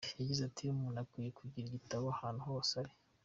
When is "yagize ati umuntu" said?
0.19-0.97